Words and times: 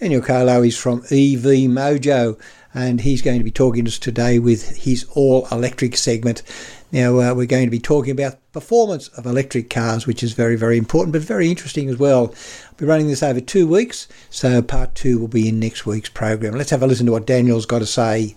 Daniel 0.00 0.22
Carlo 0.22 0.62
is 0.62 0.76
from 0.76 1.00
EV 1.06 1.66
Mojo 1.66 2.40
and 2.72 3.00
he's 3.00 3.20
going 3.20 3.38
to 3.38 3.44
be 3.44 3.50
talking 3.50 3.84
to 3.84 3.88
us 3.88 3.98
today 3.98 4.38
with 4.38 4.76
his 4.84 5.04
all 5.14 5.48
electric 5.50 5.96
segment. 5.96 6.44
Now, 6.92 7.18
uh, 7.18 7.34
we're 7.34 7.46
going 7.46 7.66
to 7.66 7.70
be 7.70 7.80
talking 7.80 8.12
about 8.12 8.38
performance 8.52 9.08
of 9.08 9.26
electric 9.26 9.68
cars, 9.70 10.06
which 10.06 10.22
is 10.22 10.34
very, 10.34 10.54
very 10.54 10.78
important, 10.78 11.14
but 11.14 11.22
very 11.22 11.50
interesting 11.50 11.88
as 11.88 11.96
well. 11.98 12.28
I'll 12.28 12.74
be 12.76 12.86
running 12.86 13.08
this 13.08 13.24
over 13.24 13.40
two 13.40 13.66
weeks, 13.66 14.06
so 14.30 14.62
part 14.62 14.94
two 14.94 15.18
will 15.18 15.26
be 15.26 15.48
in 15.48 15.58
next 15.58 15.84
week's 15.84 16.10
program. 16.10 16.54
Let's 16.54 16.70
have 16.70 16.84
a 16.84 16.86
listen 16.86 17.06
to 17.06 17.12
what 17.12 17.26
Daniel's 17.26 17.66
got 17.66 17.80
to 17.80 17.86
say. 17.86 18.36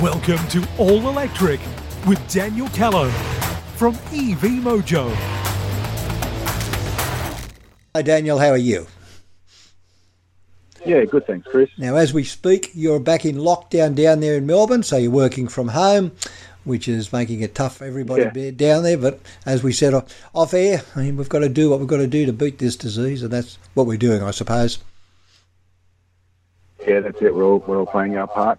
Welcome 0.00 0.48
to 0.48 0.66
All 0.78 1.06
Electric 1.06 1.60
with 2.06 2.26
Daniel 2.32 2.68
Callow 2.68 3.10
from 3.76 3.96
EV 4.14 4.62
Mojo. 4.62 5.14
Hi, 7.94 8.00
Daniel, 8.00 8.38
how 8.38 8.48
are 8.48 8.56
you? 8.56 8.86
Yeah, 10.84 11.04
good. 11.04 11.26
Thanks, 11.26 11.46
Chris. 11.48 11.70
Now, 11.78 11.96
as 11.96 12.12
we 12.12 12.24
speak, 12.24 12.70
you're 12.74 13.00
back 13.00 13.24
in 13.24 13.36
lockdown 13.36 13.94
down 13.94 14.20
there 14.20 14.36
in 14.36 14.46
Melbourne, 14.46 14.82
so 14.82 14.96
you're 14.96 15.10
working 15.10 15.48
from 15.48 15.68
home, 15.68 16.12
which 16.64 16.88
is 16.88 17.12
making 17.12 17.40
it 17.40 17.54
tough 17.54 17.78
for 17.78 17.84
everybody 17.84 18.22
Yeah. 18.38 18.50
down 18.50 18.82
there. 18.82 18.98
But 18.98 19.20
as 19.46 19.62
we 19.62 19.72
said 19.72 19.94
off, 19.94 20.04
off 20.34 20.52
air, 20.52 20.82
I 20.94 21.02
mean, 21.02 21.16
we've 21.16 21.28
got 21.28 21.38
to 21.40 21.48
do 21.48 21.70
what 21.70 21.78
we've 21.78 21.88
got 21.88 21.98
to 21.98 22.06
do 22.06 22.26
to 22.26 22.32
beat 22.32 22.58
this 22.58 22.76
disease, 22.76 23.22
and 23.22 23.32
that's 23.32 23.58
what 23.74 23.86
we're 23.86 23.96
doing, 23.96 24.22
I 24.22 24.30
suppose. 24.30 24.78
Yeah, 26.86 27.00
that's 27.00 27.20
it. 27.22 27.34
We're 27.34 27.44
all 27.44 27.64
we're 27.66 27.78
all 27.78 27.86
playing 27.86 28.16
our 28.18 28.26
part. 28.26 28.58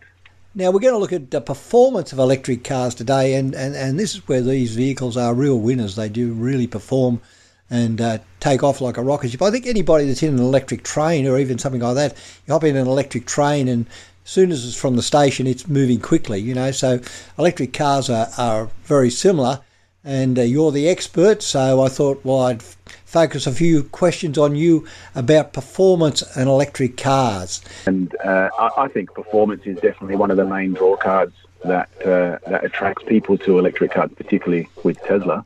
Now, 0.55 0.71
we're 0.71 0.79
going 0.79 0.93
to 0.93 0.99
look 0.99 1.13
at 1.13 1.31
the 1.31 1.41
performance 1.41 2.13
of 2.13 2.17
electric 2.17 2.63
cars 2.63 2.95
today, 2.95 3.35
and, 3.35 3.53
and, 3.53 3.75
and 3.75 3.99
this 3.99 4.15
is 4.15 4.25
where 4.27 4.41
these 4.41 4.73
vehicles 4.73 5.17
are 5.17 5.33
real 5.33 5.59
winners. 5.59 5.97
They 5.97 6.07
do 6.07 6.31
really 6.31 6.65
perform 6.65 7.19
and 7.69 7.99
uh, 7.99 8.19
take 8.39 8.63
off 8.63 8.81
like 8.81 8.97
a 8.97 9.01
rocket 9.01 9.31
ship. 9.31 9.41
I 9.41 9.51
think 9.51 9.65
anybody 9.65 10.05
that's 10.05 10.23
in 10.23 10.33
an 10.33 10.39
electric 10.39 10.83
train 10.83 11.27
or 11.27 11.39
even 11.39 11.57
something 11.57 11.81
like 11.81 11.95
that, 11.95 12.15
you 12.45 12.53
hop 12.53 12.63
in 12.63 12.75
an 12.75 12.87
electric 12.87 13.25
train 13.25 13.67
and 13.67 13.87
as 14.25 14.31
soon 14.31 14.51
as 14.51 14.65
it's 14.65 14.75
from 14.75 14.95
the 14.95 15.03
station, 15.03 15.45
it's 15.45 15.67
moving 15.67 15.99
quickly, 15.99 16.39
you 16.39 16.55
know. 16.55 16.71
So 16.71 16.99
electric 17.37 17.73
cars 17.73 18.09
are, 18.09 18.27
are 18.39 18.69
very 18.83 19.11
similar, 19.11 19.61
and 20.03 20.39
uh, 20.39 20.41
you're 20.41 20.71
the 20.71 20.89
expert. 20.89 21.43
So 21.43 21.83
I 21.83 21.89
thought, 21.89 22.25
well, 22.25 22.41
I'd 22.41 22.61
f- 22.61 22.75
focus 23.05 23.45
a 23.45 23.51
few 23.51 23.83
questions 23.83 24.39
on 24.39 24.55
you 24.55 24.87
about 25.13 25.53
performance 25.53 26.23
and 26.35 26.49
electric 26.49 26.97
cars. 26.97 27.61
And 27.85 28.15
uh, 28.25 28.49
I, 28.57 28.87
think 28.87 29.13
performance 29.13 29.61
is 29.65 29.75
definitely 29.79 30.15
one 30.15 30.31
of 30.31 30.37
the 30.37 30.45
main 30.45 30.73
draw 30.73 30.97
cards 30.97 31.35
that 31.63 31.89
uh, 32.01 32.39
that 32.49 32.65
attracts 32.65 33.03
people 33.03 33.37
to 33.37 33.59
electric 33.59 33.91
cars, 33.91 34.09
particularly 34.15 34.67
with 34.83 34.99
Tesla. 35.03 35.45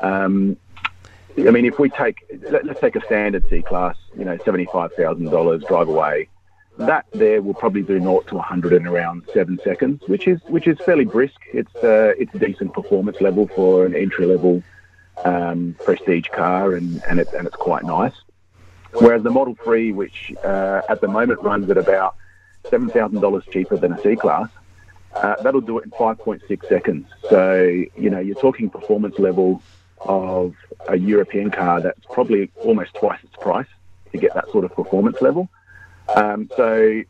Um, 0.00 0.56
I 1.38 1.50
mean, 1.50 1.66
if 1.66 1.78
we 1.78 1.90
take 1.90 2.24
let, 2.50 2.68
us 2.68 2.78
take 2.80 2.96
a 2.96 3.04
standard 3.04 3.44
C 3.48 3.62
class, 3.62 3.96
you 4.16 4.24
know, 4.24 4.38
seventy 4.44 4.66
five 4.66 4.92
thousand 4.94 5.26
dollars 5.26 5.62
drive 5.64 5.88
away. 5.88 6.28
That 6.78 7.06
there 7.12 7.40
will 7.40 7.54
probably 7.54 7.80
do 7.80 7.98
0 7.98 8.20
to 8.26 8.34
100 8.34 8.74
in 8.74 8.86
around 8.86 9.26
seven 9.32 9.58
seconds, 9.64 10.02
which 10.08 10.28
is 10.28 10.42
which 10.48 10.66
is 10.66 10.78
fairly 10.80 11.06
brisk. 11.06 11.40
It's 11.52 11.74
uh, 11.76 12.12
it's 12.18 12.34
a 12.34 12.38
decent 12.38 12.74
performance 12.74 13.18
level 13.22 13.48
for 13.48 13.86
an 13.86 13.94
entry 13.94 14.26
level 14.26 14.62
um, 15.24 15.74
prestige 15.82 16.28
car, 16.28 16.74
and 16.74 17.02
and, 17.08 17.18
it, 17.18 17.28
and 17.32 17.46
it's 17.46 17.56
quite 17.56 17.84
nice. 17.84 18.12
Whereas 18.92 19.22
the 19.22 19.30
Model 19.30 19.56
3, 19.62 19.92
which 19.92 20.32
uh, 20.44 20.82
at 20.88 21.00
the 21.00 21.08
moment 21.08 21.42
runs 21.42 21.68
at 21.68 21.76
about 21.76 22.16
$7,000 22.64 23.50
cheaper 23.50 23.76
than 23.76 23.92
a 23.92 24.02
C 24.02 24.16
class, 24.16 24.48
uh, 25.14 25.36
that'll 25.42 25.60
do 25.60 25.78
it 25.78 25.84
in 25.84 25.90
5.6 25.90 26.68
seconds. 26.68 27.06
So, 27.28 27.62
you 27.96 28.10
know, 28.10 28.20
you're 28.20 28.40
talking 28.40 28.70
performance 28.70 29.18
level 29.18 29.62
of 30.00 30.54
a 30.88 30.96
European 30.96 31.50
car 31.50 31.80
that's 31.80 32.04
probably 32.06 32.50
almost 32.56 32.94
twice 32.94 33.18
its 33.22 33.36
price 33.36 33.66
to 34.12 34.18
get 34.18 34.34
that 34.34 34.50
sort 34.50 34.64
of 34.64 34.74
performance 34.74 35.20
level. 35.20 35.48
Um, 36.14 36.50
so, 36.56 37.02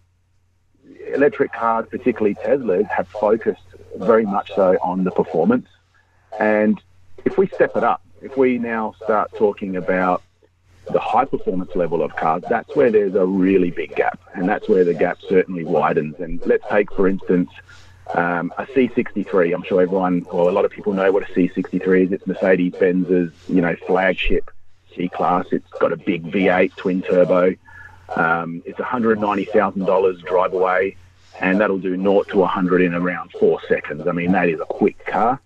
electric 1.13 1.53
cars, 1.53 1.87
particularly 1.91 2.35
Teslas, 2.35 2.89
have 2.89 3.09
focused 3.09 3.63
very 3.97 4.25
much 4.25 4.55
so 4.55 4.77
on 4.83 5.05
the 5.05 5.11
performance. 5.11 5.69
And 6.39 6.81
if 7.25 7.39
we 7.39 7.47
step 7.49 7.77
it 7.77 7.85
up, 7.85 8.03
if 8.23 8.37
we 8.37 8.59
now 8.59 8.95
start 9.03 9.31
talking 9.37 9.77
about 9.77 10.23
the 10.91 11.01
high 11.01 11.25
performance 11.25 11.75
level 11.75 12.03
of 12.03 12.15
cars, 12.17 12.43
that's 12.49 12.75
where 12.77 12.91
there's 12.91 13.15
a 13.15 13.27
really 13.27 13.71
big 13.71 13.95
gap. 13.97 14.21
And 14.35 14.49
that's 14.49 14.69
where 14.69 14.85
the 14.85 14.95
gap 14.95 15.19
certainly 15.29 15.65
widens. 15.65 16.21
And 16.21 16.45
let's 16.47 16.65
take, 16.71 16.93
for 16.93 17.09
instance, 17.09 17.51
um, 18.15 18.53
a 18.59 18.67
C63. 18.67 19.55
I'm 19.55 19.63
sure 19.65 19.83
everyone, 19.83 20.27
or 20.31 20.49
a 20.49 20.53
lot 20.53 20.65
of 20.65 20.71
people 20.71 20.93
know 20.93 21.11
what 21.13 21.29
a 21.29 21.33
C63 21.33 22.07
is. 22.07 22.13
It's 22.13 22.27
Mercedes 22.27 22.75
Benz's, 22.75 23.33
you 23.49 23.61
know, 23.61 23.75
flagship 23.87 24.51
C 24.95 25.09
class. 25.09 25.47
It's 25.51 25.69
got 25.81 25.93
a 25.93 25.97
big 25.97 26.25
V8 26.25 26.77
twin 26.77 27.03
turbo. 27.03 27.55
Um, 28.15 28.63
it's 28.65 28.79
$190,000 28.79 30.25
drive 30.25 30.53
away, 30.53 30.97
and 31.41 31.61
that'll 31.61 31.79
do 31.79 31.97
0 31.97 32.23
to 32.25 32.39
100 32.39 32.83
in 32.83 32.95
around 32.95 33.33
four 33.33 33.61
seconds. 33.69 34.07
I 34.07 34.13
mean, 34.13 34.33
that 34.33 34.49
is 34.49 34.61
a 34.61 34.65
quick 34.65 35.05
car. 35.05 35.41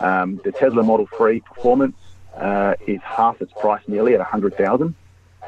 Um, 0.00 0.40
the 0.44 0.52
Tesla 0.52 0.82
Model 0.82 1.06
3 1.16 1.40
performance 1.40 1.96
uh, 2.36 2.74
is 2.86 3.00
half 3.02 3.40
its 3.40 3.52
price 3.52 3.82
nearly 3.86 4.14
at 4.14 4.18
100,000, 4.18 4.94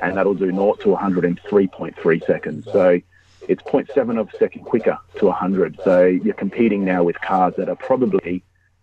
and 0.01 0.17
that'll 0.17 0.35
do 0.35 0.51
0 0.51 0.75
to 0.75 0.91
100 0.91 1.25
in 1.25 1.37
3.3 1.37 2.27
seconds. 2.27 2.67
So 2.67 3.01
it's 3.49 3.63
0.7 3.63 4.19
of 4.19 4.33
a 4.33 4.39
second 4.39 4.65
quicker 4.65 4.99
to 5.19 5.27
100. 5.27 5.81
So 5.85 6.05
you're 6.07 6.35
competing 6.35 6.85
now 6.85 7.03
with 7.03 7.21
cars 7.21 7.55
that 7.57 7.69
are 7.69 7.77
probably 7.77 8.43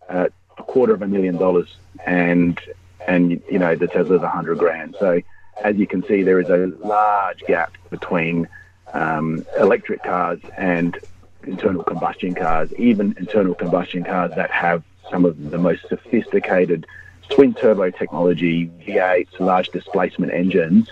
uh, 0.09 0.27
a 0.57 0.63
quarter 0.63 0.93
of 0.93 1.01
a 1.01 1.07
million 1.07 1.37
dollars, 1.37 1.75
and 2.05 2.59
and 3.07 3.41
you 3.49 3.59
know 3.59 3.75
the 3.75 3.87
Tesla's 3.87 4.21
100 4.21 4.57
grand. 4.57 4.95
So 4.99 5.21
as 5.63 5.75
you 5.77 5.87
can 5.87 6.03
see, 6.05 6.23
there 6.23 6.39
is 6.39 6.49
a 6.49 6.71
large 6.85 7.39
gap 7.41 7.77
between 7.89 8.47
um, 8.93 9.45
electric 9.59 10.03
cars 10.03 10.39
and 10.57 10.97
internal 11.43 11.83
combustion 11.83 12.35
cars, 12.35 12.71
even 12.77 13.15
internal 13.17 13.55
combustion 13.55 14.03
cars 14.03 14.31
that 14.35 14.51
have 14.51 14.83
some 15.09 15.25
of 15.25 15.51
the 15.51 15.57
most 15.57 15.87
sophisticated 15.89 16.85
twin 17.29 17.53
turbo 17.53 17.89
technology, 17.89 18.67
V8s, 18.85 19.39
large 19.39 19.69
displacement 19.69 20.33
engines. 20.33 20.91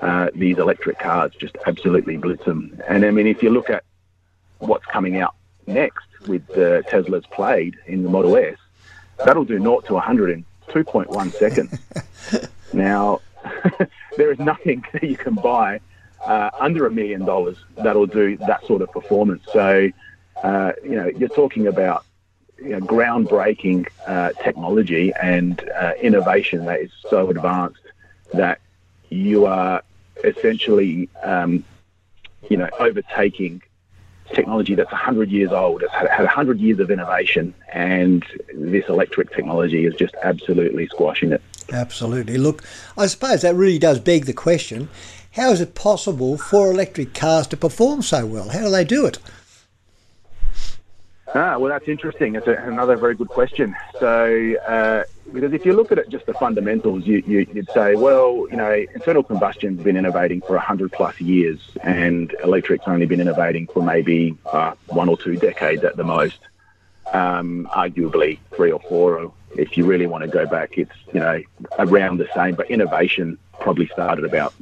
Uh, 0.00 0.28
these 0.34 0.58
electric 0.58 0.98
cars 0.98 1.32
just 1.38 1.56
absolutely 1.66 2.16
blitz 2.16 2.44
them. 2.44 2.80
And 2.86 3.04
I 3.04 3.10
mean, 3.10 3.26
if 3.26 3.42
you 3.42 3.50
look 3.50 3.70
at 3.70 3.84
what's 4.58 4.84
coming 4.86 5.18
out 5.18 5.34
next 5.66 6.06
with 6.26 6.46
the 6.48 6.84
Tesla's 6.88 7.26
Plaid 7.26 7.76
in 7.86 8.02
the 8.02 8.10
Model 8.10 8.36
S, 8.36 8.58
that'll 9.24 9.44
do 9.44 9.58
0 9.58 9.80
to 9.80 9.94
100 9.94 10.30
in 10.30 10.44
2.1 10.68 11.32
seconds. 11.32 11.78
now, 12.72 13.20
there 14.16 14.30
is 14.30 14.38
nothing 14.38 14.84
that 14.92 15.02
you 15.10 15.16
can 15.16 15.34
buy 15.34 15.80
uh, 16.24 16.50
under 16.58 16.86
a 16.86 16.90
million 16.90 17.24
dollars 17.24 17.56
that'll 17.76 18.06
do 18.06 18.36
that 18.38 18.66
sort 18.66 18.82
of 18.82 18.90
performance. 18.90 19.44
So, 19.52 19.90
uh, 20.42 20.72
you 20.82 20.96
know, 20.96 21.06
you're 21.06 21.28
talking 21.28 21.66
about 21.66 22.04
you 22.58 22.70
know, 22.70 22.80
groundbreaking 22.80 23.86
uh, 24.06 24.32
technology 24.42 25.12
and 25.22 25.62
uh, 25.70 25.92
innovation 26.00 26.64
that 26.66 26.80
is 26.80 26.90
so 27.10 27.30
advanced 27.30 27.82
that 28.32 28.60
you 29.08 29.46
are 29.46 29.82
essentially, 30.24 31.08
um, 31.22 31.64
you 32.48 32.56
know, 32.56 32.68
overtaking 32.78 33.62
technology 34.32 34.74
that's 34.74 34.90
100 34.90 35.30
years 35.30 35.52
old. 35.52 35.82
It's 35.82 35.92
had, 35.92 36.08
had 36.08 36.24
100 36.24 36.58
years 36.58 36.80
of 36.80 36.90
innovation, 36.90 37.54
and 37.72 38.24
this 38.54 38.88
electric 38.88 39.32
technology 39.34 39.86
is 39.86 39.94
just 39.94 40.14
absolutely 40.22 40.86
squashing 40.88 41.32
it. 41.32 41.42
Absolutely. 41.72 42.38
Look, 42.38 42.62
I 42.96 43.06
suppose 43.06 43.42
that 43.42 43.54
really 43.54 43.78
does 43.78 43.98
beg 44.00 44.26
the 44.26 44.32
question 44.32 44.88
how 45.36 45.50
is 45.50 45.60
it 45.60 45.74
possible 45.74 46.38
for 46.38 46.70
electric 46.70 47.12
cars 47.12 47.46
to 47.48 47.58
perform 47.58 48.00
so 48.00 48.24
well? 48.24 48.48
How 48.48 48.62
do 48.62 48.70
they 48.70 48.84
do 48.84 49.04
it? 49.04 49.18
Ah, 51.34 51.58
well, 51.58 51.68
that's 51.68 51.88
interesting. 51.88 52.36
It's 52.36 52.46
a, 52.46 52.54
another 52.54 52.96
very 52.96 53.14
good 53.14 53.28
question. 53.28 53.76
So, 54.00 54.54
uh, 54.66 55.02
because 55.32 55.52
if 55.52 55.66
you 55.66 55.72
look 55.72 55.92
at 55.92 55.98
it, 55.98 56.08
just 56.08 56.26
the 56.26 56.34
fundamentals, 56.34 57.06
you, 57.06 57.22
you, 57.26 57.46
would 57.54 57.70
say, 57.72 57.94
well, 57.94 58.46
you 58.50 58.56
know, 58.56 58.72
internal 58.94 59.22
combustion's 59.22 59.82
been 59.82 59.96
innovating 59.96 60.40
for 60.40 60.54
100 60.54 60.92
plus 60.92 61.20
years, 61.20 61.60
and 61.82 62.34
electric's 62.42 62.84
only 62.86 63.06
been 63.06 63.20
innovating 63.20 63.66
for 63.66 63.82
maybe 63.82 64.36
uh, 64.46 64.74
one 64.88 65.08
or 65.08 65.16
two 65.16 65.36
decades 65.36 65.84
at 65.84 65.96
the 65.96 66.04
most. 66.04 66.38
Um, 67.12 67.68
arguably 67.72 68.38
three 68.54 68.72
or 68.72 68.80
four, 68.80 69.32
if 69.56 69.76
you 69.76 69.84
really 69.84 70.06
want 70.06 70.22
to 70.24 70.28
go 70.28 70.44
back, 70.46 70.76
it's, 70.76 70.92
you 71.12 71.20
know, 71.20 71.40
around 71.78 72.18
the 72.18 72.28
same, 72.34 72.56
but 72.56 72.70
innovation 72.70 73.38
probably 73.60 73.86
started 73.88 74.24
about 74.24 74.54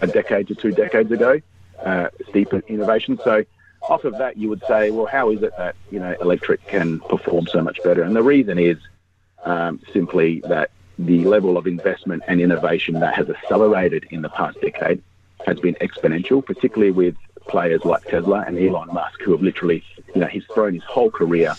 a 0.00 0.06
decade 0.06 0.48
to 0.48 0.54
two 0.54 0.72
decades 0.72 1.12
ago, 1.12 1.40
uh, 1.84 2.08
steep 2.28 2.52
innovation. 2.68 3.18
So, 3.22 3.44
off 3.82 4.04
of 4.04 4.16
that, 4.18 4.36
you 4.36 4.48
would 4.48 4.62
say, 4.66 4.90
well, 4.90 5.06
how 5.06 5.30
is 5.30 5.42
it 5.42 5.52
that 5.58 5.74
you 5.90 5.98
know 5.98 6.14
electric 6.20 6.64
can 6.66 7.00
perform 7.00 7.46
so 7.46 7.62
much 7.62 7.82
better? 7.82 8.02
And 8.02 8.14
the 8.14 8.22
reason 8.22 8.58
is 8.58 8.78
um, 9.44 9.80
simply 9.92 10.40
that 10.48 10.70
the 10.98 11.24
level 11.24 11.56
of 11.56 11.66
investment 11.66 12.22
and 12.28 12.40
innovation 12.40 13.00
that 13.00 13.14
has 13.14 13.28
accelerated 13.28 14.06
in 14.10 14.22
the 14.22 14.28
past 14.28 14.60
decade 14.60 15.02
has 15.46 15.58
been 15.58 15.74
exponential, 15.76 16.44
particularly 16.44 16.92
with 16.92 17.16
players 17.48 17.84
like 17.84 18.04
Tesla 18.04 18.44
and 18.46 18.58
Elon 18.58 18.88
Musk, 18.92 19.20
who 19.22 19.32
have 19.32 19.42
literally, 19.42 19.82
you 20.14 20.20
know, 20.20 20.26
he's 20.26 20.44
thrown 20.46 20.74
his 20.74 20.84
whole 20.84 21.10
career 21.10 21.54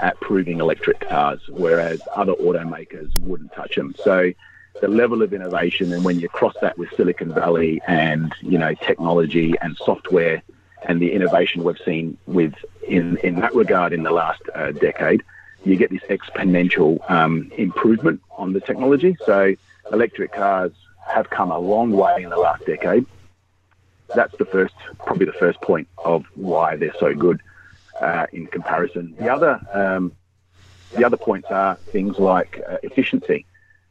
at 0.00 0.18
proving 0.20 0.60
electric 0.60 1.00
cars, 1.00 1.40
whereas 1.48 2.00
other 2.14 2.34
automakers 2.34 3.16
wouldn't 3.20 3.52
touch 3.52 3.76
them. 3.76 3.94
So 4.02 4.32
the 4.80 4.88
level 4.88 5.22
of 5.22 5.32
innovation, 5.32 5.92
and 5.92 6.04
when 6.04 6.20
you 6.20 6.28
cross 6.28 6.54
that 6.60 6.78
with 6.78 6.90
Silicon 6.96 7.32
Valley 7.32 7.80
and 7.86 8.32
you 8.40 8.58
know 8.58 8.74
technology 8.74 9.54
and 9.60 9.76
software, 9.76 10.42
and 10.84 11.00
the 11.00 11.12
innovation 11.12 11.64
we've 11.64 11.78
seen 11.84 12.16
with 12.26 12.54
in 12.86 13.16
in 13.18 13.36
that 13.40 13.54
regard 13.54 13.92
in 13.92 14.02
the 14.02 14.12
last 14.12 14.42
uh, 14.54 14.72
decade, 14.72 15.22
you 15.68 15.76
get 15.76 15.90
this 15.90 16.02
exponential 16.08 16.98
um, 17.10 17.52
improvement 17.56 18.20
on 18.36 18.52
the 18.52 18.60
technology. 18.60 19.16
So 19.26 19.54
electric 19.92 20.32
cars 20.32 20.72
have 21.06 21.30
come 21.30 21.50
a 21.50 21.58
long 21.58 21.90
way 21.92 22.22
in 22.22 22.30
the 22.30 22.38
last 22.38 22.64
decade. 22.66 23.04
That's 24.14 24.36
the 24.38 24.46
first, 24.46 24.74
probably 25.04 25.26
the 25.26 25.32
first 25.34 25.60
point 25.60 25.86
of 25.98 26.24
why 26.34 26.76
they're 26.76 26.94
so 26.98 27.14
good 27.14 27.42
uh, 28.00 28.26
in 28.32 28.46
comparison. 28.46 29.14
The 29.18 29.28
other, 29.28 29.60
um, 29.72 30.12
the 30.96 31.04
other 31.04 31.18
points 31.18 31.48
are 31.50 31.74
things 31.74 32.18
like 32.18 32.62
uh, 32.66 32.78
efficiency. 32.82 33.44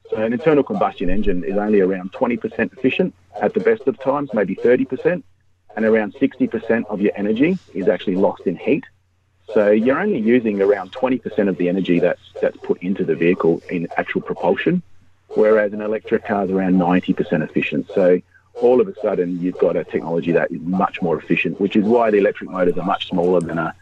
So 0.10 0.18
an 0.18 0.34
internal 0.34 0.64
combustion 0.64 1.10
engine 1.10 1.44
is 1.44 1.58
only 1.58 1.82
around 1.82 2.14
20% 2.14 2.74
efficient 2.74 3.14
at 3.40 3.54
the 3.54 3.60
best 3.60 3.88
of 3.88 4.00
times, 4.00 4.32
maybe 4.34 4.56
30%, 4.56 5.22
and 5.76 5.86
around 5.86 6.16
60% 6.16 6.86
of 6.86 7.02
your 7.02 7.12
energy 7.16 7.60
is 7.76 7.88
actually 7.88 8.16
lost 8.16 8.48
in 8.48 8.56
heat. 8.56 8.86
So 9.54 9.72
you're 9.72 10.00
only 10.00 10.20
using 10.20 10.62
around 10.62 10.92
20% 10.92 11.48
of 11.48 11.58
the 11.58 11.70
energy 11.70 12.00
that's 12.00 12.22
that's 12.42 12.58
put 12.58 12.82
into 12.84 13.04
the 13.06 13.16
vehicle 13.16 13.62
in 13.70 13.88
actual 13.98 14.22
propulsion, 14.22 14.82
whereas 15.30 15.74
an 15.74 15.82
electric 15.82 16.26
car 16.26 16.46
is 16.46 16.52
around 16.52 16.74
90% 16.74 17.44
efficient. 17.44 17.90
So 17.96 18.22
all 18.56 18.82
of 18.82 18.88
a 18.88 18.96
sudden 19.02 19.40
you've 19.42 19.58
got 19.58 19.76
a 19.76 19.84
technology 19.84 20.32
that 20.34 20.52
is 20.52 20.62
much 20.62 21.02
more 21.02 21.18
efficient, 21.18 21.62
which 21.62 21.76
is 21.76 21.86
why 21.86 22.12
the 22.12 22.18
electric 22.18 22.50
motors 22.50 22.78
are 22.78 22.86
much 22.86 23.08
smaller 23.08 23.40
than 23.40 23.58
a 23.58 23.74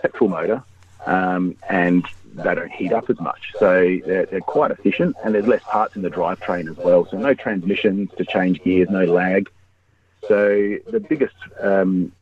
petrol 0.00 0.28
motor, 0.28 0.62
um, 1.06 1.56
and 1.68 2.04
they 2.34 2.54
don't 2.54 2.70
heat 2.70 2.92
up 2.92 3.08
as 3.08 3.18
much. 3.18 3.52
So 3.58 3.98
they're, 4.04 4.26
they're 4.26 4.40
quite 4.40 4.70
efficient, 4.70 5.16
and 5.24 5.34
there's 5.34 5.46
less 5.46 5.62
parts 5.62 5.96
in 5.96 6.02
the 6.02 6.10
drivetrain 6.10 6.70
as 6.70 6.76
well. 6.76 7.06
So 7.06 7.16
no 7.16 7.32
transmissions 7.32 8.10
to 8.18 8.24
change 8.24 8.62
gears, 8.62 8.90
no 8.90 9.04
lag. 9.04 9.48
So 10.28 10.76
the 10.90 11.00
biggest 11.00 11.36
um, 11.60 12.12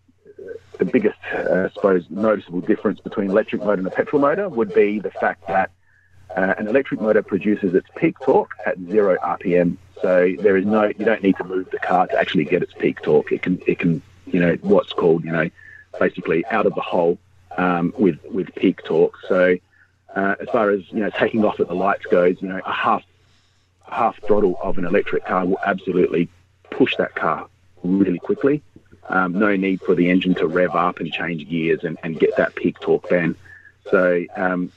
the 0.79 0.85
biggest, 0.85 1.19
uh, 1.33 1.69
I 1.69 1.69
suppose, 1.75 2.05
noticeable 2.11 2.61
difference 2.61 3.01
between 3.01 3.31
electric 3.31 3.63
motor 3.63 3.79
and 3.79 3.87
a 3.87 3.91
petrol 3.91 4.21
motor 4.21 4.49
would 4.49 4.75
be 4.75 4.99
the 4.99 5.11
fact 5.11 5.47
that 5.47 5.71
uh, 6.37 6.55
an 6.59 6.69
electric 6.69 7.01
motor 7.01 7.23
produces 7.23 7.75
its 7.75 7.87
peak 7.97 8.19
torque 8.21 8.53
at 8.67 8.79
zero 8.79 9.17
RPM. 9.23 9.77
So 10.03 10.35
there 10.41 10.57
is 10.57 10.67
no, 10.67 10.85
you 10.85 11.05
don't 11.05 11.23
need 11.23 11.37
to 11.37 11.45
move 11.45 11.71
the 11.71 11.79
car 11.79 12.07
to 12.09 12.19
actually 12.19 12.45
get 12.45 12.63
its 12.63 12.75
peak 12.75 13.01
torque. 13.03 13.33
It 13.33 13.43
can, 13.43 13.63
it 13.67 13.79
can, 13.79 14.03
you 14.27 14.41
know, 14.41 14.57
what's 14.63 14.93
called, 14.93 15.25
you 15.25 15.33
know, 15.33 15.49
basically 15.99 16.45
out 16.47 16.67
of 16.67 16.75
the 16.75 16.81
hole 16.81 17.19
um, 17.57 17.95
with 17.99 18.19
with 18.25 18.55
peak 18.55 18.83
torque. 18.85 19.17
So 19.29 19.57
uh, 20.15 20.35
as 20.41 20.49
far 20.49 20.71
as 20.71 20.91
you 20.91 21.01
know, 21.01 21.11
taking 21.11 21.45
off 21.45 21.61
at 21.61 21.69
the 21.69 21.75
lights 21.75 22.07
goes, 22.07 22.41
you 22.41 22.49
know, 22.49 22.61
a 22.65 22.73
half 22.73 23.05
half 23.89 24.19
throttle 24.23 24.59
of 24.63 24.79
an 24.79 24.85
electric 24.85 25.27
car 25.27 25.45
will 25.47 25.59
absolutely 25.65 26.29
push 26.71 26.97
that 26.97 27.15
car 27.15 27.49
really 27.83 28.19
quickly. 28.19 28.63
Um, 29.09 29.39
no 29.39 29.55
need 29.55 29.81
for 29.83 29.95
the 29.95 30.09
engine 30.11 30.35
to 30.37 30.47
rev 30.47 30.75
up 30.75 31.01
and 31.01 31.13
change 31.13 31.49
gears 31.49 31.85
and, 31.85 31.99
and 32.03 32.19
get 32.19 32.37
that 32.37 32.55
peak 32.55 32.81
torque 32.81 33.09
then. 33.09 33.37
So 33.91 34.25
um, 34.35 34.73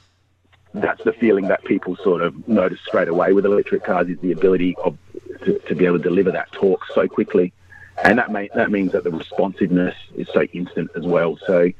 that's 0.74 1.02
the 1.04 1.12
feeling 1.12 1.48
that 1.48 1.64
people 1.64 1.96
sort 1.96 2.22
of 2.22 2.46
notice 2.46 2.80
straight 2.86 3.08
away 3.08 3.32
with 3.32 3.46
electric 3.46 3.84
cars 3.84 4.08
is 4.08 4.18
the 4.20 4.32
ability 4.32 4.76
of 4.84 4.98
to, 5.44 5.58
to 5.60 5.74
be 5.74 5.86
able 5.86 5.98
to 5.98 6.02
deliver 6.02 6.30
that 6.32 6.52
torque 6.52 6.84
so 6.94 7.08
quickly, 7.08 7.52
and 8.04 8.18
that 8.18 8.30
may, 8.30 8.50
that 8.54 8.70
means 8.70 8.92
that 8.92 9.04
the 9.04 9.10
responsiveness 9.10 9.94
is 10.16 10.28
so 10.32 10.42
instant 10.52 10.90
as 10.96 11.04
well. 11.06 11.38
So 11.46 11.72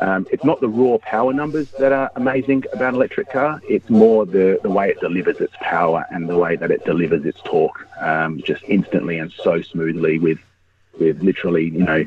um, 0.00 0.26
it's 0.30 0.44
not 0.44 0.60
the 0.60 0.68
raw 0.68 0.98
power 0.98 1.32
numbers 1.32 1.70
that 1.72 1.92
are 1.92 2.10
amazing 2.16 2.64
about 2.72 2.94
electric 2.94 3.30
car. 3.30 3.60
It's 3.68 3.90
more 3.90 4.24
the, 4.24 4.58
the 4.62 4.70
way 4.70 4.88
it 4.90 5.00
delivers 5.00 5.40
its 5.40 5.54
power 5.60 6.06
and 6.10 6.28
the 6.28 6.38
way 6.38 6.56
that 6.56 6.70
it 6.70 6.84
delivers 6.84 7.24
its 7.26 7.40
torque 7.44 7.86
um, 8.00 8.40
just 8.42 8.62
instantly 8.64 9.18
and 9.18 9.32
so 9.32 9.60
smoothly 9.62 10.18
with 10.18 10.38
with 10.98 11.22
literally, 11.22 11.64
you 11.64 11.84
know, 11.84 12.06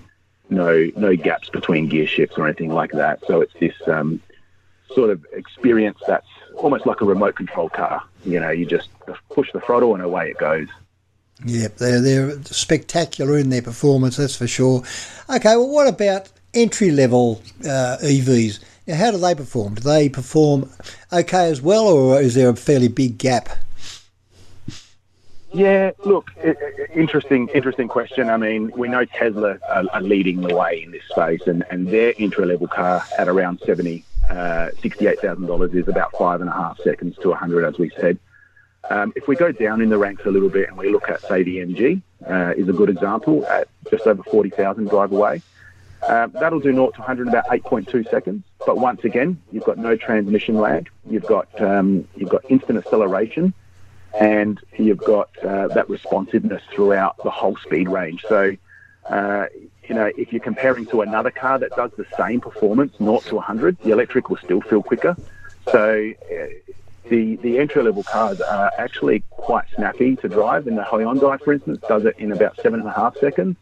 no 0.50 0.90
no 0.96 1.16
gaps 1.16 1.50
between 1.50 1.88
gear 1.88 2.08
shifts 2.08 2.38
or 2.38 2.46
anything 2.46 2.70
like 2.70 2.92
that. 2.92 3.20
So 3.28 3.42
it's 3.42 3.54
this 3.60 3.76
um, 3.88 4.22
sort 4.94 5.10
of 5.10 5.26
experience 5.34 5.98
that's 6.08 6.28
almost 6.56 6.86
like 6.86 7.02
a 7.02 7.06
remote 7.06 7.36
control 7.36 7.70
car. 7.70 8.04
You 8.26 8.40
know, 8.40 8.52
you 8.52 8.66
just 8.66 8.90
push 9.30 9.52
the 9.52 9.60
throttle 9.60 9.94
and 9.94 10.04
away 10.04 10.30
it 10.30 10.38
goes. 10.38 10.68
Yep, 11.44 11.78
they're 11.78 12.02
they're 12.02 12.44
spectacular 12.44 13.38
in 13.38 13.50
their 13.50 13.62
performance, 13.62 14.18
that's 14.18 14.36
for 14.36 14.48
sure. 14.48 14.84
Okay, 15.30 15.56
well, 15.58 15.68
what 15.68 15.88
about 15.88 16.30
entry 16.54 16.92
level 16.92 17.42
uh, 17.62 17.98
EVs? 18.02 18.64
Now, 18.88 18.96
how 18.96 19.12
do 19.12 19.18
they 19.18 19.36
perform? 19.36 19.76
Do 19.76 19.82
they 19.82 20.08
perform 20.08 20.70
okay 21.12 21.50
as 21.50 21.62
well, 21.62 21.88
or 21.88 22.22
is 22.22 22.36
there 22.36 22.50
a 22.50 22.56
fairly 22.56 22.88
big 22.88 23.18
gap? 23.18 23.50
Yeah, 25.56 25.92
look, 26.04 26.32
interesting, 26.94 27.48
interesting 27.54 27.88
question. 27.88 28.30
I 28.30 28.36
mean, 28.36 28.74
we 28.76 28.90
know 28.90 29.06
Tesla 29.06 29.58
are, 29.70 30.02
leading 30.02 30.42
the 30.42 30.54
way 30.54 30.84
in 30.84 30.92
this 30.92 31.04
space, 31.10 31.48
and, 31.48 31.64
and 31.72 31.88
their 31.88 32.14
entry 32.20 32.46
level 32.46 32.68
car 32.68 33.02
at 33.18 33.30
around 33.30 33.62
seventy, 33.66 34.04
uh, 34.30 34.72
sixty-eight 34.82 35.22
thousand 35.22 35.46
dollars 35.46 35.74
is 35.74 35.88
about 35.88 36.12
five 36.18 36.42
and 36.42 36.50
a 36.50 36.54
half 36.54 36.78
seconds 36.82 37.18
to 37.22 37.32
hundred, 37.32 37.64
as 37.64 37.78
we 37.78 37.90
said. 37.92 38.20
Um, 38.90 39.14
if 39.16 39.30
we 39.30 39.38
go 39.38 39.54
down 39.54 39.80
in 39.80 39.88
the 39.88 39.98
ranks 39.98 40.26
a 40.26 40.30
little 40.30 40.50
bit 40.50 40.68
and 40.68 40.78
we 40.78 40.90
look 40.90 41.08
at, 41.08 41.22
say, 41.22 41.42
the 41.42 41.60
MG, 41.60 42.02
uh, 42.28 42.54
is 42.58 42.68
a 42.68 42.74
good 42.74 42.90
example 42.90 43.46
at 43.46 43.70
just 43.90 44.06
over 44.08 44.24
forty 44.24 44.50
thousand 44.50 44.90
drive 44.90 45.14
away. 45.14 45.42
Um, 46.06 46.32
that'll 46.34 46.60
do 46.60 46.74
0 46.74 46.92
to 46.92 47.00
100 47.00 47.24
in 47.24 47.30
about 47.30 47.48
8.2 47.48 48.08
seconds. 48.12 48.44
But 48.66 48.78
once 48.78 49.06
again, 49.06 49.42
you've 49.52 49.64
got 49.64 49.78
no 49.78 49.96
transmission 49.96 50.56
lag. 50.56 50.90
You've 51.10 51.26
got 51.26 51.48
um, 51.62 52.06
you've 52.18 52.30
got 52.30 52.44
instant 52.52 52.78
acceleration 52.78 53.54
and 54.20 54.60
you've 54.78 55.00
got 55.00 55.30
uh, 55.44 55.68
that 55.70 55.90
responsiveness 55.90 56.62
throughout 56.72 57.18
the 57.24 57.30
whole 57.30 57.58
speed 57.58 57.90
range. 57.90 58.24
So, 58.28 58.56
uh, 59.10 59.46
you 59.88 59.96
know, 59.96 60.12
if 60.18 60.32
you're 60.32 60.42
comparing 60.42 60.86
to 60.88 61.02
another 61.02 61.32
car 61.32 61.60
that 61.60 61.72
does 61.76 61.92
the 61.98 62.06
same 62.18 62.42
performance, 62.42 62.96
0 62.98 63.20
to 63.20 63.36
100, 63.36 63.78
the 63.80 63.92
electric 63.92 64.30
will 64.30 64.38
still 64.38 64.62
feel 64.62 64.82
quicker. 64.82 65.16
So, 65.72 66.12
uh, 66.32 66.72
the 67.10 67.36
the 67.38 67.60
entry 67.60 67.84
level 67.84 68.04
cars 68.04 68.42
are 68.42 68.72
actually 68.78 69.24
quite 69.30 69.66
snappy 69.76 70.16
to 70.18 70.30
drive. 70.30 70.68
And 70.68 70.78
the 70.78 70.82
Hyundai, 70.82 71.40
for 71.42 71.54
instance, 71.54 71.80
does 71.88 72.06
it 72.06 72.16
in 72.18 72.32
about 72.32 72.56
seven 72.62 72.80
and 72.80 72.90
a 72.90 72.94
half 72.94 73.18
seconds. 73.18 73.58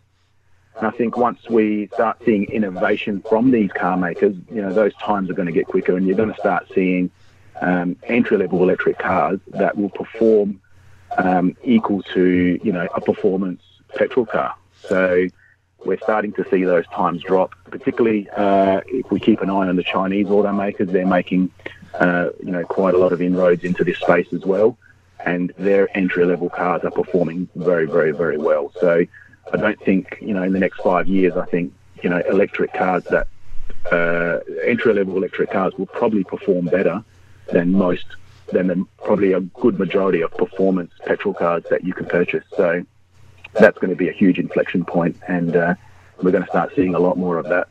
And 0.78 0.88
I 0.88 0.92
think 0.92 1.18
once 1.18 1.50
we 1.50 1.88
start 1.88 2.18
seeing 2.26 2.46
innovation 2.46 3.22
from 3.30 3.52
these 3.52 3.72
car 3.72 3.96
makers, 3.96 4.36
you 4.50 4.62
know, 4.62 4.74
those 4.74 4.94
times 4.96 5.30
are 5.30 5.34
going 5.34 5.46
to 5.48 5.52
get 5.52 5.68
quicker, 5.68 5.96
and 5.96 6.08
you're 6.08 6.16
going 6.18 6.34
to 6.34 6.40
start 6.40 6.68
seeing 6.74 7.12
um, 7.64 7.96
entry-level 8.04 8.62
electric 8.62 9.00
cars 9.00 9.40
that 9.48 9.78
will 9.78 9.90
perform 9.90 10.62
um, 11.18 11.56
equal 11.64 12.04
to 12.04 12.60
you 12.64 12.72
know 12.72 12.88
a 12.94 13.02
performance 13.02 13.62
petrol 13.96 14.26
car. 14.26 14.56
So 14.88 15.28
we're 15.86 16.00
starting 16.00 16.34
to 16.34 16.46
see 16.50 16.64
those 16.64 16.86
times 16.88 17.24
drop, 17.24 17.54
particularly 17.66 18.30
uh, 18.32 18.82
if 18.88 19.10
we 19.12 19.20
keep 19.20 19.42
an 19.42 19.50
eye 19.50 19.68
on 19.68 19.76
the 19.76 19.84
Chinese 19.84 20.28
automakers. 20.28 20.92
They're 20.92 21.06
making 21.08 21.52
uh, 21.94 22.30
you 22.44 22.52
know 22.52 22.64
quite 22.66 22.96
a 22.96 22.98
lot 22.98 23.14
of 23.14 23.22
inroads 23.22 23.64
into 23.64 23.84
this 23.84 23.98
space 24.00 24.28
as 24.34 24.46
well, 24.46 24.78
and 25.26 25.54
their 25.58 25.96
entry-level 25.98 26.50
cars 26.50 26.84
are 26.84 26.92
performing 26.92 27.48
very, 27.56 27.86
very, 27.86 28.12
very 28.12 28.38
well. 28.38 28.74
So 28.82 29.06
I 29.54 29.58
don't 29.58 29.80
think 29.82 30.18
you 30.20 30.34
know 30.34 30.44
in 30.44 30.52
the 30.52 30.60
next 30.60 30.82
five 30.82 31.08
years, 31.08 31.38
I 31.38 31.46
think 31.46 31.74
you 32.02 32.10
know 32.10 32.22
electric 32.30 32.74
cars 32.74 33.06
that 33.06 33.28
uh, 33.90 34.40
entry-level 34.66 35.16
electric 35.16 35.52
cars 35.52 35.74
will 35.78 35.86
probably 35.86 36.26
perform 36.26 36.66
better 36.66 37.06
than 37.52 37.72
most, 37.72 38.06
than 38.52 38.68
the, 38.68 38.86
probably 39.04 39.34
a 39.34 39.42
good 39.42 39.80
majority 39.80 40.22
of 40.22 40.32
performance 40.32 40.92
petrol 41.06 41.34
cars 41.34 41.64
that 41.70 41.84
you 41.84 41.94
can 41.94 42.06
purchase. 42.06 42.44
So 42.56 42.86
that's 43.54 43.78
going 43.78 43.90
to 43.90 43.96
be 43.96 44.10
a 44.10 44.14
huge 44.14 44.40
inflection 44.40 44.86
point, 44.86 45.18
and 45.28 45.56
uh, 45.56 45.76
we're 46.22 46.32
going 46.32 46.44
to 46.44 46.50
start 46.50 46.72
seeing 46.76 46.96
a 46.96 47.00
lot 47.00 47.18
more 47.18 47.38
of 47.38 47.48
that. 47.50 47.68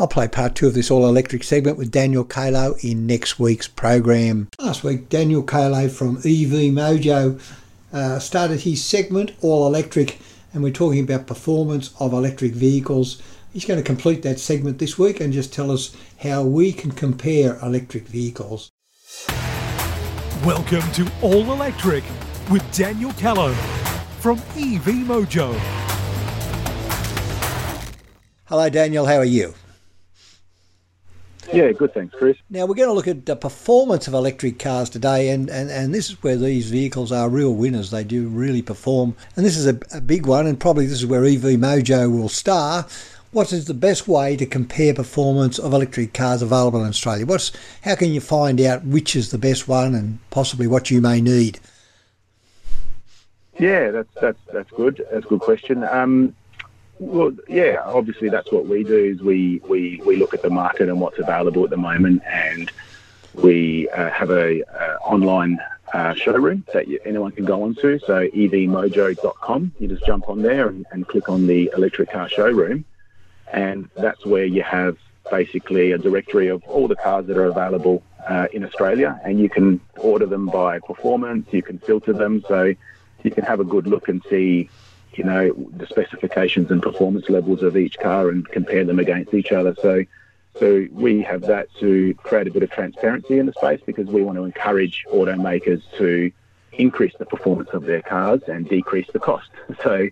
I'll 0.00 0.08
play 0.08 0.26
part 0.26 0.56
two 0.56 0.66
of 0.66 0.74
this 0.74 0.90
all 0.90 1.08
electric 1.08 1.44
segment 1.44 1.78
with 1.78 1.92
Daniel 1.92 2.24
Kalo 2.24 2.74
in 2.82 3.06
next 3.06 3.38
week's 3.38 3.68
program. 3.68 4.48
Last 4.58 4.82
week, 4.82 5.08
Daniel 5.08 5.42
Kalo 5.42 5.88
from 5.88 6.16
EV 6.18 6.72
Mojo 6.74 7.40
uh, 7.92 8.18
started 8.18 8.60
his 8.60 8.84
segment 8.84 9.32
all 9.40 9.66
electric, 9.66 10.18
and 10.52 10.64
we're 10.64 10.72
talking 10.72 11.04
about 11.04 11.28
performance 11.28 11.94
of 12.00 12.12
electric 12.12 12.52
vehicles 12.52 13.22
He's 13.54 13.64
going 13.64 13.78
to 13.78 13.86
complete 13.86 14.22
that 14.22 14.40
segment 14.40 14.80
this 14.80 14.98
week 14.98 15.20
and 15.20 15.32
just 15.32 15.54
tell 15.54 15.70
us 15.70 15.96
how 16.18 16.42
we 16.42 16.72
can 16.72 16.90
compare 16.90 17.56
electric 17.62 18.02
vehicles. 18.08 18.72
Welcome 20.44 20.82
to 20.94 21.08
All 21.22 21.52
Electric 21.52 22.02
with 22.50 22.68
Daniel 22.72 23.12
Callow 23.12 23.52
from 24.18 24.38
EV 24.56 25.06
Mojo. 25.06 25.56
Hello, 28.46 28.68
Daniel. 28.68 29.06
How 29.06 29.18
are 29.18 29.24
you? 29.24 29.54
Yeah, 31.52 31.70
good, 31.70 31.94
thanks, 31.94 32.12
Chris. 32.18 32.36
Now, 32.50 32.66
we're 32.66 32.74
going 32.74 32.88
to 32.88 32.94
look 32.94 33.06
at 33.06 33.24
the 33.24 33.36
performance 33.36 34.08
of 34.08 34.14
electric 34.14 34.58
cars 34.58 34.90
today, 34.90 35.28
and, 35.28 35.48
and, 35.48 35.70
and 35.70 35.94
this 35.94 36.10
is 36.10 36.20
where 36.24 36.36
these 36.36 36.68
vehicles 36.70 37.12
are 37.12 37.28
real 37.28 37.54
winners. 37.54 37.92
They 37.92 38.02
do 38.02 38.26
really 38.26 38.62
perform. 38.62 39.14
And 39.36 39.46
this 39.46 39.56
is 39.56 39.68
a, 39.68 39.78
a 39.92 40.00
big 40.00 40.26
one, 40.26 40.48
and 40.48 40.58
probably 40.58 40.86
this 40.86 41.00
is 41.00 41.06
where 41.06 41.24
EV 41.24 41.60
Mojo 41.60 42.10
will 42.10 42.28
star 42.28 42.86
what 43.34 43.52
is 43.52 43.64
the 43.66 43.74
best 43.74 44.06
way 44.06 44.36
to 44.36 44.46
compare 44.46 44.94
performance 44.94 45.58
of 45.58 45.74
electric 45.74 46.14
cars 46.14 46.40
available 46.40 46.82
in 46.82 46.88
Australia? 46.88 47.26
What's 47.26 47.52
how 47.82 47.96
can 47.96 48.10
you 48.10 48.20
find 48.20 48.60
out 48.60 48.84
which 48.84 49.16
is 49.16 49.30
the 49.30 49.38
best 49.38 49.66
one 49.66 49.94
and 49.94 50.18
possibly 50.30 50.66
what 50.66 50.90
you 50.90 51.00
may 51.00 51.20
need? 51.20 51.58
Yeah, 53.58 53.90
that's 53.90 54.14
that's 54.20 54.38
that's 54.52 54.70
good. 54.70 55.04
That's 55.10 55.26
a 55.26 55.28
good 55.28 55.40
question. 55.40 55.84
Um, 55.84 56.34
well, 57.00 57.32
yeah, 57.48 57.82
obviously 57.84 58.28
that's 58.28 58.50
what 58.52 58.66
we 58.66 58.84
do 58.84 58.96
is 58.96 59.20
we, 59.20 59.60
we, 59.68 60.00
we 60.06 60.16
look 60.16 60.32
at 60.32 60.42
the 60.42 60.50
market 60.50 60.88
and 60.88 61.00
what's 61.00 61.18
available 61.18 61.64
at 61.64 61.70
the 61.70 61.76
moment, 61.76 62.22
and 62.24 62.70
we 63.34 63.88
uh, 63.90 64.10
have 64.10 64.30
a 64.30 64.62
uh, 64.62 64.96
online 64.98 65.58
uh, 65.92 66.14
showroom 66.14 66.64
that 66.72 66.86
you, 66.86 67.00
anyone 67.04 67.32
can 67.32 67.44
go 67.44 67.64
onto. 67.64 67.98
So 68.00 68.28
evmojo.com. 68.28 69.72
You 69.78 69.88
just 69.88 70.06
jump 70.06 70.28
on 70.28 70.42
there 70.42 70.68
and, 70.68 70.86
and 70.92 71.06
click 71.06 71.28
on 71.28 71.46
the 71.46 71.70
electric 71.76 72.10
car 72.10 72.28
showroom, 72.28 72.84
and 73.52 73.88
that's 73.96 74.24
where 74.24 74.44
you 74.44 74.62
have 74.62 74.96
basically 75.30 75.92
a 75.92 75.98
directory 75.98 76.48
of 76.48 76.62
all 76.64 76.88
the 76.88 76.96
cars 76.96 77.26
that 77.26 77.36
are 77.36 77.46
available 77.46 78.02
uh, 78.28 78.46
in 78.52 78.64
Australia, 78.64 79.20
and 79.24 79.38
you 79.38 79.48
can 79.48 79.80
order 79.96 80.26
them 80.26 80.46
by 80.46 80.78
performance. 80.80 81.46
You 81.50 81.62
can 81.62 81.78
filter 81.78 82.12
them, 82.12 82.44
so 82.48 82.74
you 83.22 83.30
can 83.30 83.44
have 83.44 83.60
a 83.60 83.64
good 83.64 83.86
look 83.86 84.08
and 84.08 84.22
see 84.28 84.68
you 85.16 85.24
know, 85.24 85.52
the 85.76 85.86
specifications 85.86 86.70
and 86.70 86.82
performance 86.82 87.28
levels 87.28 87.62
of 87.62 87.76
each 87.76 87.98
car 87.98 88.30
and 88.30 88.46
compare 88.48 88.84
them 88.84 88.98
against 88.98 89.34
each 89.34 89.52
other. 89.52 89.74
So, 89.80 90.04
so 90.58 90.86
we 90.90 91.22
have 91.22 91.42
that 91.42 91.68
to 91.80 92.14
create 92.14 92.46
a 92.46 92.50
bit 92.50 92.62
of 92.62 92.70
transparency 92.70 93.38
in 93.38 93.46
the 93.46 93.52
space 93.52 93.80
because 93.84 94.06
we 94.06 94.22
want 94.22 94.38
to 94.38 94.44
encourage 94.44 95.04
automakers 95.12 95.82
to 95.98 96.30
increase 96.78 97.14
the 97.18 97.26
performance 97.26 97.70
of 97.72 97.84
their 97.84 98.02
cars 98.02 98.42
and 98.46 98.68
decrease 98.68 99.08
the 99.12 99.20
cost. 99.20 99.50
So, 99.82 100.08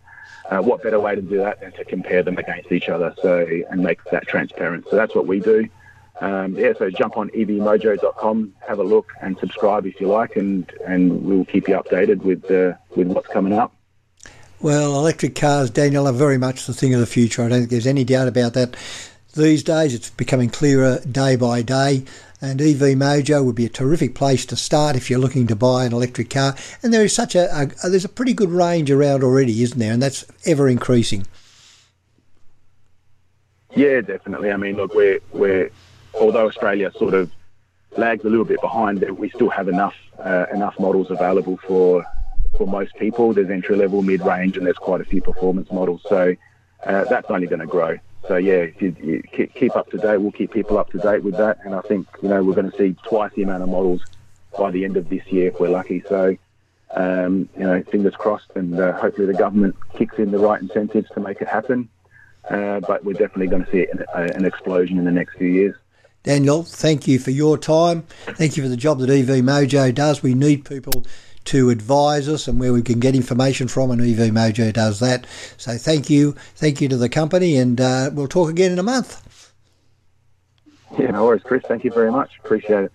uh, 0.50 0.60
what 0.60 0.82
better 0.82 0.98
way 1.00 1.14
to 1.14 1.22
do 1.22 1.38
that 1.38 1.60
than 1.60 1.72
to 1.72 1.84
compare 1.84 2.22
them 2.22 2.36
against 2.36 2.72
each 2.72 2.88
other? 2.88 3.14
So, 3.22 3.46
and 3.70 3.82
make 3.82 4.02
that 4.10 4.26
transparent. 4.26 4.86
So 4.90 4.96
that's 4.96 5.14
what 5.14 5.26
we 5.26 5.40
do. 5.40 5.68
Um, 6.20 6.54
yeah, 6.54 6.72
so 6.78 6.90
jump 6.90 7.16
on 7.16 7.30
evmojo.com, 7.30 8.54
have 8.66 8.78
a 8.78 8.84
look, 8.84 9.12
and 9.20 9.36
subscribe 9.38 9.86
if 9.86 10.00
you 10.00 10.08
like, 10.08 10.36
and 10.36 10.70
and 10.86 11.24
we'll 11.24 11.44
keep 11.44 11.68
you 11.68 11.74
updated 11.74 12.22
with 12.22 12.50
uh, 12.50 12.74
with 12.94 13.08
what's 13.08 13.28
coming 13.28 13.52
up. 13.52 13.74
Well, 14.60 14.96
electric 14.96 15.34
cars, 15.34 15.70
Daniel, 15.70 16.06
are 16.06 16.12
very 16.12 16.38
much 16.38 16.66
the 16.66 16.74
thing 16.74 16.94
of 16.94 17.00
the 17.00 17.06
future. 17.06 17.42
I 17.42 17.48
don't 17.48 17.60
think 17.60 17.70
there's 17.70 17.86
any 17.86 18.04
doubt 18.04 18.28
about 18.28 18.54
that. 18.54 18.76
These 19.34 19.64
days, 19.64 19.94
it's 19.94 20.10
becoming 20.10 20.50
clearer 20.50 21.00
day 21.00 21.34
by 21.34 21.62
day, 21.62 22.04
and 22.42 22.60
EV 22.60 22.96
Mojo 22.98 23.44
would 23.44 23.54
be 23.54 23.64
a 23.64 23.70
terrific 23.70 24.16
place 24.16 24.44
to 24.46 24.56
start 24.56 24.96
if 24.96 25.08
you're 25.08 25.20
looking 25.20 25.46
to 25.46 25.54
buy 25.54 25.84
an 25.84 25.92
electric 25.92 26.28
car. 26.28 26.56
And 26.82 26.92
there 26.92 27.04
is 27.04 27.14
such 27.14 27.36
a, 27.36 27.48
a 27.56 27.88
there's 27.88 28.04
a 28.04 28.08
pretty 28.08 28.34
good 28.34 28.50
range 28.50 28.90
around 28.90 29.22
already, 29.22 29.62
isn't 29.62 29.78
there? 29.78 29.92
And 29.92 30.02
that's 30.02 30.24
ever 30.44 30.68
increasing. 30.68 31.24
Yeah, 33.74 34.00
definitely. 34.00 34.50
I 34.50 34.56
mean, 34.56 34.76
look, 34.76 34.92
we're 34.94 35.20
we're 35.32 35.70
although 36.20 36.48
Australia 36.48 36.90
sort 36.98 37.14
of 37.14 37.30
lags 37.96 38.24
a 38.24 38.28
little 38.28 38.44
bit 38.44 38.60
behind, 38.60 39.00
we 39.16 39.30
still 39.30 39.48
have 39.50 39.68
enough 39.68 39.94
uh, 40.18 40.46
enough 40.52 40.78
models 40.80 41.10
available 41.10 41.58
for 41.58 42.04
for 42.58 42.66
most 42.66 42.94
people. 42.96 43.32
There's 43.32 43.50
entry 43.50 43.76
level, 43.76 44.02
mid 44.02 44.20
range, 44.20 44.56
and 44.56 44.66
there's 44.66 44.76
quite 44.76 45.00
a 45.00 45.04
few 45.04 45.22
performance 45.22 45.70
models. 45.70 46.02
So 46.08 46.34
uh, 46.84 47.04
that's 47.04 47.30
only 47.30 47.46
going 47.46 47.60
to 47.60 47.66
grow. 47.66 47.98
So 48.28 48.36
yeah, 48.36 48.66
you, 48.78 48.94
you 49.02 49.22
keep 49.48 49.74
up 49.76 49.90
to 49.90 49.98
date, 49.98 50.18
we'll 50.18 50.32
keep 50.32 50.52
people 50.52 50.78
up 50.78 50.90
to 50.90 50.98
date 50.98 51.24
with 51.24 51.36
that. 51.36 51.58
And 51.64 51.74
I 51.74 51.80
think 51.82 52.06
you 52.22 52.28
know 52.28 52.42
we're 52.42 52.54
going 52.54 52.70
to 52.70 52.76
see 52.76 52.94
twice 53.04 53.32
the 53.34 53.42
amount 53.42 53.62
of 53.62 53.68
models 53.68 54.02
by 54.56 54.70
the 54.70 54.84
end 54.84 54.96
of 54.96 55.08
this 55.08 55.26
year 55.26 55.48
if 55.48 55.58
we're 55.58 55.68
lucky. 55.68 56.02
So 56.08 56.36
um, 56.94 57.48
you 57.56 57.64
know, 57.64 57.82
fingers 57.84 58.14
crossed, 58.14 58.50
and 58.54 58.78
uh, 58.78 58.92
hopefully 58.92 59.26
the 59.26 59.34
government 59.34 59.76
kicks 59.94 60.18
in 60.18 60.30
the 60.30 60.38
right 60.38 60.60
incentives 60.60 61.08
to 61.10 61.20
make 61.20 61.40
it 61.40 61.48
happen. 61.48 61.88
Uh, 62.48 62.80
but 62.80 63.04
we're 63.04 63.12
definitely 63.12 63.46
going 63.46 63.64
to 63.64 63.70
see 63.70 63.86
an, 63.92 64.04
an 64.14 64.44
explosion 64.44 64.98
in 64.98 65.04
the 65.04 65.12
next 65.12 65.36
few 65.36 65.48
years. 65.48 65.74
Daniel, 66.24 66.62
thank 66.62 67.08
you 67.08 67.18
for 67.18 67.30
your 67.30 67.56
time. 67.56 68.02
Thank 68.26 68.56
you 68.56 68.62
for 68.62 68.68
the 68.68 68.76
job 68.76 68.98
that 69.00 69.10
EV 69.10 69.42
Mojo 69.42 69.92
does. 69.94 70.22
We 70.22 70.34
need 70.34 70.64
people 70.64 71.04
to 71.46 71.70
advise 71.70 72.28
us 72.28 72.48
and 72.48 72.58
where 72.60 72.72
we 72.72 72.82
can 72.82 73.00
get 73.00 73.14
information 73.14 73.68
from, 73.68 73.90
and 73.90 74.00
EV 74.00 74.30
Mojo 74.30 74.72
does 74.72 75.00
that. 75.00 75.26
So 75.56 75.76
thank 75.76 76.10
you, 76.10 76.32
thank 76.54 76.80
you 76.80 76.88
to 76.88 76.96
the 76.96 77.08
company, 77.08 77.56
and 77.56 77.80
uh, 77.80 78.10
we'll 78.12 78.28
talk 78.28 78.50
again 78.50 78.72
in 78.72 78.78
a 78.78 78.82
month. 78.82 79.52
Yeah, 80.98 81.10
no 81.10 81.24
worries, 81.24 81.42
Chris. 81.42 81.62
Thank 81.66 81.84
you 81.84 81.90
very 81.90 82.12
much. 82.12 82.38
Appreciate 82.44 82.84
it. 82.84 82.92